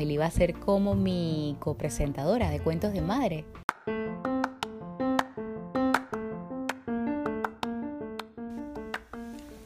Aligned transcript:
Amelie 0.00 0.16
va 0.16 0.24
a 0.24 0.30
ser 0.30 0.54
como 0.54 0.94
mi 0.94 1.56
copresentadora 1.58 2.48
de 2.48 2.58
cuentos 2.60 2.94
de 2.94 3.02
madre. 3.02 3.44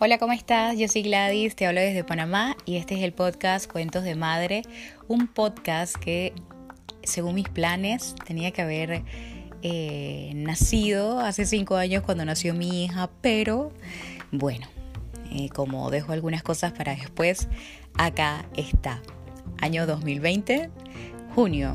Hola, 0.00 0.18
¿cómo 0.18 0.32
estás? 0.32 0.76
Yo 0.76 0.88
soy 0.88 1.02
Gladys, 1.02 1.54
te 1.54 1.64
hablo 1.64 1.80
desde 1.80 2.02
Panamá 2.02 2.56
y 2.64 2.74
este 2.74 2.96
es 2.96 3.04
el 3.04 3.12
podcast 3.12 3.70
Cuentos 3.70 4.02
de 4.02 4.16
Madre, 4.16 4.62
un 5.06 5.28
podcast 5.28 5.94
que 5.94 6.32
según 7.04 7.36
mis 7.36 7.48
planes 7.48 8.16
tenía 8.26 8.50
que 8.50 8.62
haber 8.62 9.04
eh, 9.62 10.32
nacido 10.34 11.20
hace 11.20 11.46
cinco 11.46 11.76
años 11.76 12.02
cuando 12.02 12.24
nació 12.24 12.52
mi 12.52 12.82
hija, 12.82 13.10
pero 13.20 13.72
bueno, 14.32 14.66
eh, 15.30 15.50
como 15.50 15.88
dejo 15.92 16.10
algunas 16.10 16.42
cosas 16.42 16.72
para 16.72 16.96
después, 16.96 17.46
acá 17.96 18.44
está. 18.56 19.00
Año 19.60 19.86
2020, 19.86 20.70
junio. 21.34 21.74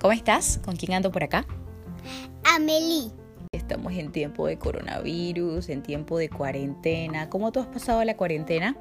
¿Cómo 0.00 0.12
estás? 0.12 0.60
¿Con 0.64 0.76
quién 0.76 0.94
ando 0.94 1.10
por 1.10 1.24
acá? 1.24 1.46
Amelie. 2.44 3.10
Estamos 3.52 3.92
en 3.94 4.12
tiempo 4.12 4.46
de 4.46 4.58
coronavirus, 4.58 5.68
en 5.68 5.82
tiempo 5.82 6.18
de 6.18 6.28
cuarentena. 6.28 7.28
¿Cómo 7.28 7.52
tú 7.52 7.60
has 7.60 7.66
pasado 7.66 8.04
la 8.04 8.16
cuarentena? 8.16 8.76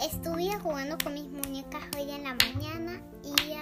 Estuve 0.00 0.48
jugando 0.60 0.96
con 1.02 1.14
mis 1.14 1.30
muñecas 1.30 1.82
hoy 1.96 2.10
en 2.10 2.24
la 2.24 2.34
mañana 2.34 3.00
y 3.22 3.52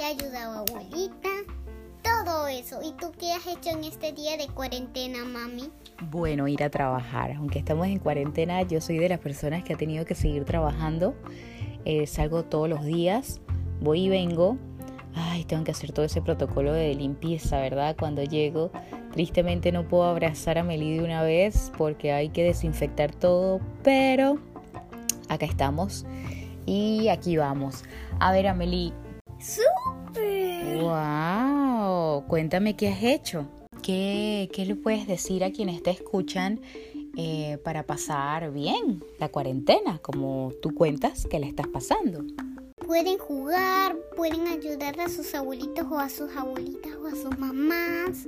he 0.00 0.04
ayudado 0.04 0.52
a 0.52 0.58
abuelita. 0.60 1.28
Todo 2.02 2.46
eso. 2.48 2.80
¿Y 2.82 2.92
tú 2.92 3.12
qué 3.18 3.32
has 3.32 3.46
hecho 3.46 3.70
en 3.70 3.84
este 3.84 4.12
día 4.12 4.36
de 4.36 4.46
cuarentena, 4.48 5.24
mami? 5.24 5.70
Bueno, 6.10 6.46
ir 6.48 6.62
a 6.62 6.70
trabajar. 6.70 7.32
Aunque 7.32 7.58
estamos 7.58 7.86
en 7.88 7.98
cuarentena, 7.98 8.62
yo 8.62 8.80
soy 8.80 8.98
de 8.98 9.08
las 9.08 9.18
personas 9.18 9.64
que 9.64 9.74
ha 9.74 9.76
tenido 9.76 10.04
que 10.04 10.14
seguir 10.14 10.44
trabajando. 10.44 11.14
Eh, 11.84 12.06
salgo 12.06 12.44
todos 12.44 12.68
los 12.68 12.84
días, 12.84 13.40
voy 13.80 14.04
y 14.04 14.08
vengo. 14.08 14.56
Ay, 15.14 15.44
tengo 15.44 15.64
que 15.64 15.70
hacer 15.70 15.92
todo 15.92 16.04
ese 16.04 16.20
protocolo 16.20 16.72
de 16.72 16.94
limpieza, 16.94 17.58
¿verdad? 17.60 17.96
Cuando 17.98 18.22
llego, 18.22 18.70
tristemente 19.12 19.72
no 19.72 19.88
puedo 19.88 20.04
abrazar 20.04 20.58
a 20.58 20.62
Meli 20.62 20.98
de 20.98 21.04
una 21.04 21.22
vez 21.22 21.72
porque 21.78 22.12
hay 22.12 22.28
que 22.28 22.44
desinfectar 22.44 23.14
todo, 23.14 23.60
pero 23.82 24.38
acá 25.28 25.46
estamos 25.46 26.04
y 26.66 27.08
aquí 27.08 27.36
vamos. 27.36 27.84
A 28.18 28.32
ver, 28.32 28.48
Amelie. 28.48 28.92
¡Súper! 29.38 30.82
¡Wow! 30.82 32.24
Cuéntame 32.26 32.76
qué 32.76 32.88
has 32.88 33.02
hecho. 33.02 33.46
¿Qué, 33.82 34.50
qué 34.52 34.66
le 34.66 34.74
puedes 34.74 35.06
decir 35.06 35.44
a 35.44 35.52
quienes 35.52 35.82
te 35.82 35.90
escuchan 35.90 36.60
eh, 37.16 37.58
para 37.64 37.84
pasar 37.84 38.52
bien 38.52 39.02
la 39.20 39.28
cuarentena, 39.28 39.98
como 39.98 40.52
tú 40.60 40.74
cuentas 40.74 41.26
que 41.26 41.38
la 41.38 41.46
estás 41.46 41.68
pasando? 41.68 42.24
Pueden 42.86 43.18
jugar, 43.18 43.96
pueden 44.16 44.46
ayudar 44.46 44.98
a 45.00 45.08
sus 45.08 45.34
abuelitos 45.34 45.86
o 45.90 45.98
a 45.98 46.08
sus 46.08 46.34
abuelitas 46.36 46.92
o 46.94 47.06
a 47.06 47.10
sus 47.10 47.38
mamás. 47.38 48.26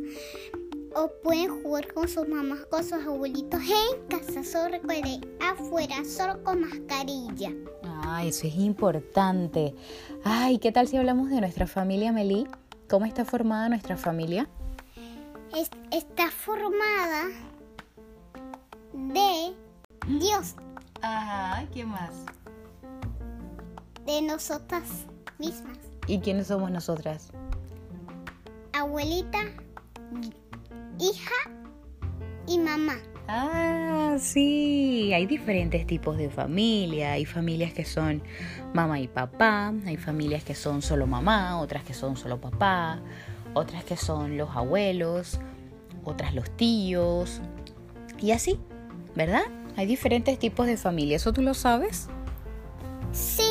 O 0.95 1.11
pueden 1.23 1.63
jugar 1.63 1.93
con 1.93 2.09
sus 2.09 2.27
mamás, 2.29 2.61
con 2.71 2.83
sus 2.83 3.05
abuelitos 3.07 3.61
en 3.63 4.07
casa. 4.09 4.43
Solo 4.43 4.71
recuerde, 4.73 5.21
afuera, 5.41 6.05
solo 6.05 6.43
con 6.43 6.61
mascarilla. 6.63 7.53
Ah, 7.85 8.25
eso 8.25 8.47
es 8.47 8.55
importante. 8.57 9.75
Ay, 10.25 10.59
¿qué 10.59 10.73
tal 10.73 10.89
si 10.89 10.97
hablamos 10.97 11.31
de 11.31 11.41
nuestra 11.41 11.67
familia, 11.67 12.11
Meli? 12.13 12.47
¿Cómo 12.89 13.07
está 13.07 13.25
formada 13.25 13.69
nuestra 13.69 13.97
familia? 13.97 14.49
Es- 15.55 15.71
está 15.93 16.31
formada 16.31 17.29
de 18.93 19.55
Dios, 20.19 20.55
Ajá, 21.01 21.65
¿qué 21.73 21.85
más? 21.85 22.11
De 24.09 24.23
nosotras 24.23 25.05
mismas. 25.39 25.77
¿Y 26.07 26.21
quiénes 26.21 26.47
somos 26.47 26.71
nosotras? 26.71 27.29
Abuelita, 28.73 29.39
hija 30.99 31.51
y 32.47 32.59
mamá. 32.59 32.97
Ah, 33.29 34.17
sí, 34.19 35.13
hay 35.13 35.27
diferentes 35.27 35.87
tipos 35.87 36.17
de 36.17 36.31
familia. 36.31 37.13
Hay 37.13 37.27
familias 37.27 37.75
que 37.75 37.85
son 37.85 38.23
mamá 38.73 38.99
y 38.99 39.09
papá, 39.09 39.75
hay 39.85 39.99
familias 39.99 40.43
que 40.43 40.55
son 40.55 40.81
solo 40.81 41.07
mamá, 41.07 41.61
otras 41.61 41.85
que 41.85 41.93
son 41.93 42.17
solo 42.17 42.41
papá, 42.41 43.01
otras 43.53 43.85
que 43.85 43.99
son 43.99 44.39
los 44.39 44.49
abuelos, 44.57 45.39
otras 46.05 46.35
los 46.35 46.51
tíos. 46.57 47.43
Y 48.19 48.31
así, 48.31 48.59
¿verdad? 49.15 49.43
Hay 49.77 49.85
diferentes 49.85 50.39
tipos 50.39 50.67
de 50.67 50.79
familia, 50.79 51.17
¿eso 51.17 51.35
tú 51.35 51.43
lo 51.43 51.53
sabes? 51.53 52.09
Sí, 53.13 53.48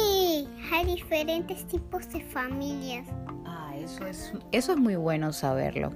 hay 0.77 0.85
diferentes 0.85 1.65
tipos 1.65 2.07
de 2.09 2.21
familias. 2.21 3.07
Ah, 3.45 3.73
eso 3.75 4.05
es, 4.05 4.31
eso 4.51 4.73
es 4.73 4.77
muy 4.77 4.95
bueno 4.95 5.33
saberlo. 5.33 5.91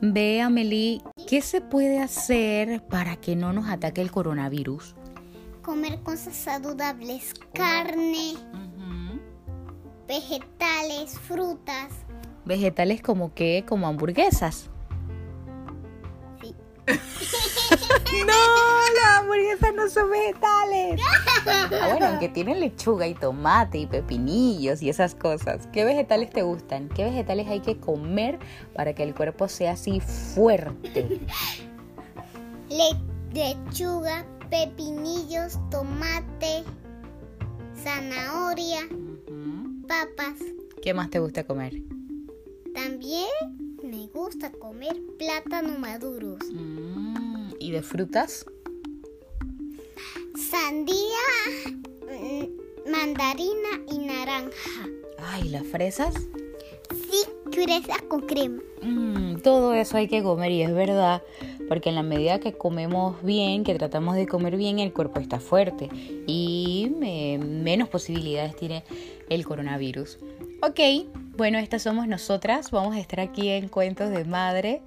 Ve, 0.00 0.40
Amelie, 0.40 1.02
¿qué 1.28 1.42
se 1.42 1.60
puede 1.60 2.00
hacer 2.00 2.82
para 2.86 3.16
que 3.16 3.36
no 3.36 3.52
nos 3.52 3.68
ataque 3.68 4.00
el 4.00 4.10
coronavirus? 4.10 4.94
Comer 5.60 6.00
cosas 6.02 6.34
saludables, 6.34 7.34
carne, 7.52 8.34
vegetales, 10.08 11.18
frutas. 11.18 11.92
Vegetales 12.46 13.02
como 13.02 13.34
qué, 13.34 13.64
como 13.68 13.86
hamburguesas. 13.88 14.70
Son 19.90 20.10
vegetales. 20.10 21.00
Ah, 21.46 21.88
bueno, 21.90 22.06
aunque 22.06 22.28
tienen 22.28 22.60
lechuga 22.60 23.06
y 23.06 23.14
tomate 23.14 23.78
y 23.78 23.86
pepinillos 23.86 24.80
y 24.82 24.88
esas 24.88 25.14
cosas. 25.14 25.68
¿Qué 25.72 25.84
vegetales 25.84 26.30
te 26.30 26.42
gustan? 26.42 26.88
¿Qué 26.88 27.04
vegetales 27.04 27.48
hay 27.48 27.60
que 27.60 27.76
comer 27.78 28.38
para 28.74 28.94
que 28.94 29.02
el 29.02 29.14
cuerpo 29.14 29.48
sea 29.48 29.72
así 29.72 30.00
fuerte? 30.00 31.20
Le- 32.70 32.96
lechuga, 33.34 34.24
pepinillos, 34.50 35.58
tomate, 35.70 36.64
zanahoria, 37.82 38.80
papas. 39.86 40.38
¿Qué 40.82 40.94
más 40.94 41.10
te 41.10 41.18
gusta 41.18 41.44
comer? 41.44 41.74
También 42.74 43.28
me 43.82 44.06
gusta 44.08 44.50
comer 44.52 44.96
plátano 45.18 45.78
maduros. 45.78 46.38
Mm, 46.52 47.50
¿Y 47.58 47.70
de 47.70 47.82
frutas? 47.82 48.46
Sandía, 50.36 50.96
mm, 51.66 52.90
mandarina 52.90 53.80
y 53.88 53.98
naranja. 53.98 54.88
Ay, 55.18 55.48
¿las 55.48 55.64
fresas? 55.64 56.12
Sí, 56.90 57.24
fresas 57.52 58.02
con 58.08 58.22
crema. 58.22 58.60
Mm, 58.82 59.36
todo 59.42 59.74
eso 59.74 59.96
hay 59.96 60.08
que 60.08 60.24
comer 60.24 60.50
y 60.50 60.62
es 60.62 60.74
verdad, 60.74 61.22
porque 61.68 61.90
en 61.90 61.94
la 61.94 62.02
medida 62.02 62.40
que 62.40 62.52
comemos 62.52 63.22
bien, 63.22 63.62
que 63.62 63.76
tratamos 63.76 64.16
de 64.16 64.26
comer 64.26 64.56
bien, 64.56 64.80
el 64.80 64.92
cuerpo 64.92 65.20
está 65.20 65.38
fuerte 65.38 65.88
y 66.26 66.90
eh, 67.02 67.38
menos 67.38 67.88
posibilidades 67.88 68.56
tiene 68.56 68.82
el 69.28 69.44
coronavirus. 69.46 70.18
Ok, 70.62 70.80
bueno, 71.36 71.58
estas 71.58 71.82
somos 71.82 72.08
nosotras, 72.08 72.72
vamos 72.72 72.96
a 72.96 72.98
estar 72.98 73.20
aquí 73.20 73.50
en 73.50 73.68
Cuentos 73.68 74.10
de 74.10 74.24
Madre 74.24 74.82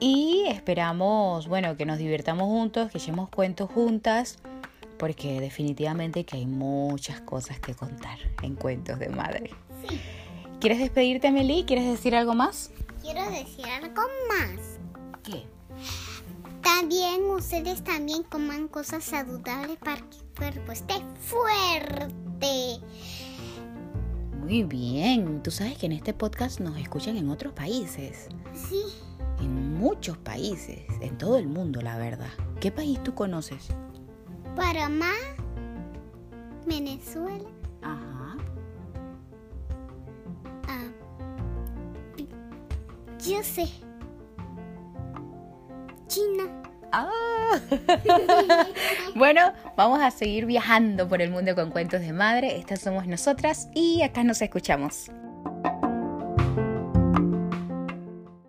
y 0.00 0.44
esperamos, 0.48 1.46
bueno, 1.46 1.76
que 1.76 1.86
nos 1.86 1.98
divirtamos 1.98 2.46
juntos, 2.46 2.90
que 2.90 2.98
echemos 2.98 3.28
cuentos 3.28 3.70
juntas, 3.70 4.38
porque 5.02 5.40
definitivamente 5.40 6.22
que 6.24 6.36
hay 6.36 6.46
muchas 6.46 7.20
cosas 7.22 7.58
que 7.58 7.74
contar 7.74 8.20
en 8.40 8.54
Cuentos 8.54 9.00
de 9.00 9.08
Madre. 9.08 9.50
Sí. 9.84 9.98
¿Quieres 10.60 10.78
despedirte, 10.78 11.32
Meli? 11.32 11.64
¿Quieres 11.66 11.86
decir 11.86 12.14
algo 12.14 12.34
más? 12.34 12.70
Quiero 13.02 13.28
decir 13.32 13.64
algo 13.66 14.00
más. 14.28 14.78
¿Qué? 15.24 15.42
También 16.62 17.24
ustedes 17.24 17.82
también 17.82 18.22
coman 18.22 18.68
cosas 18.68 19.02
saludables 19.02 19.76
para 19.78 19.96
que 19.96 20.18
el 20.18 20.36
cuerpo 20.38 20.70
esté 20.70 20.94
fuerte. 21.20 22.78
Muy 24.38 24.62
bien, 24.62 25.42
tú 25.42 25.50
sabes 25.50 25.78
que 25.78 25.86
en 25.86 25.92
este 25.94 26.14
podcast 26.14 26.60
nos 26.60 26.78
escuchan 26.78 27.16
en 27.16 27.28
otros 27.28 27.52
países, 27.54 28.28
Sí, 28.54 28.84
en 29.40 29.74
muchos 29.74 30.16
países, 30.18 30.84
en 31.00 31.18
todo 31.18 31.38
el 31.38 31.48
mundo, 31.48 31.80
la 31.80 31.98
verdad. 31.98 32.30
¿Qué 32.60 32.70
país 32.70 33.02
tú 33.02 33.16
conoces? 33.16 33.70
Panamá, 34.56 35.12
Venezuela, 36.66 37.48
Ajá. 37.82 38.36
ah, 40.68 40.88
yo 43.26 43.42
sé, 43.42 43.66
China. 46.06 46.44
Ah. 46.92 47.58
bueno, 49.14 49.52
vamos 49.76 50.00
a 50.02 50.10
seguir 50.10 50.44
viajando 50.44 51.08
por 51.08 51.22
el 51.22 51.30
mundo 51.30 51.54
con 51.54 51.70
cuentos 51.70 52.02
de 52.02 52.12
madre. 52.12 52.58
Estas 52.58 52.80
somos 52.80 53.06
nosotras 53.06 53.68
y 53.74 54.02
acá 54.02 54.22
nos 54.22 54.42
escuchamos. 54.42 55.10